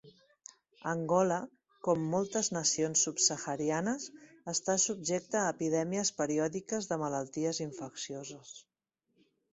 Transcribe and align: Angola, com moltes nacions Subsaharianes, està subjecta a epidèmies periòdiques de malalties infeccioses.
Angola, 0.91 1.35
com 1.87 2.07
moltes 2.13 2.49
nacions 2.55 3.03
Subsaharianes, 3.07 4.07
està 4.55 4.77
subjecta 4.85 5.41
a 5.45 5.53
epidèmies 5.57 6.13
periòdiques 6.23 6.91
de 6.93 6.99
malalties 7.03 7.61
infeccioses. 7.71 8.57